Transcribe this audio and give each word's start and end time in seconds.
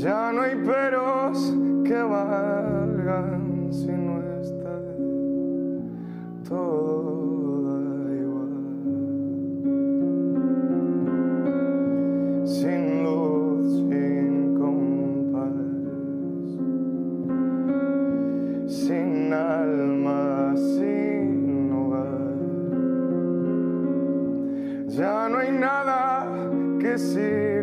Ya 0.00 0.30
no 0.32 0.42
hay 0.42 0.54
peros 0.54 1.52
que 1.84 2.00
valgan 2.00 3.68
si 3.72 3.90
no 3.90 4.22
está 4.40 4.80
todo 6.48 7.62
da 7.66 8.14
igual. 8.14 8.52
Sin 12.46 13.02
luz, 13.02 13.66
sin 13.90 14.54
compás, 14.60 15.58
sin 18.72 19.32
alma, 19.32 20.54
sin 20.56 21.72
hogar. 21.72 22.36
Ya 24.86 25.28
no 25.28 25.38
hay 25.38 25.50
nada 25.50 26.24
que 26.78 26.96
sirva 26.96 27.57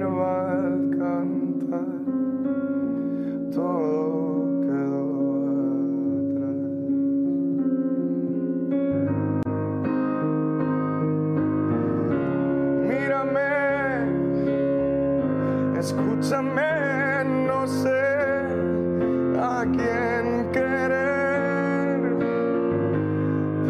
escúchame, 15.86 17.24
no 17.46 17.68
sé 17.68 18.06
a 19.40 19.64
quién 19.72 20.50
querer, 20.52 22.00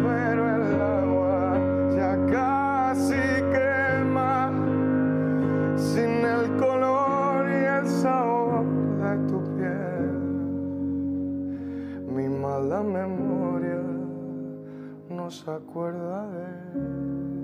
pero 0.02 0.42
el 0.56 0.80
agua 0.80 1.58
ya 1.94 2.12
casi 2.32 3.20
quema 3.52 4.50
sin 5.76 6.24
el 6.24 6.56
color 6.56 7.50
y 7.50 7.64
el 7.80 7.86
sabor 7.86 8.64
de 9.02 9.12
tu 9.28 9.38
piel. 9.54 10.16
Mi 12.16 12.28
mala 12.30 12.82
memoria 12.82 13.82
no 15.10 15.30
se 15.30 15.50
acuerda 15.50 16.26
de 16.30 17.35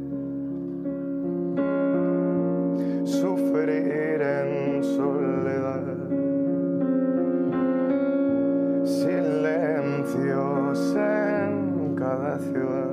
silencios 8.84 10.78
en 10.96 11.94
cada 11.96 12.38
ciudad. 12.38 12.90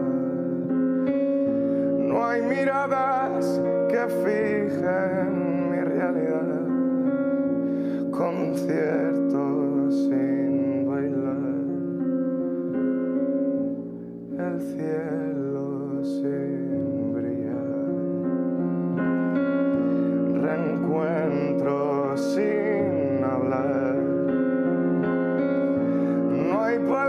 No 2.00 2.26
hay 2.26 2.42
miradas 2.42 3.62
que 3.90 4.08
fijen 4.24 5.72
mi 5.72 5.80
realidad, 5.82 6.68
conciertos 8.12 9.96
sin 10.08 10.86
bailar. 10.88 11.38
El 14.38 14.62
cielo 14.62 14.99
Bye. 26.88 27.09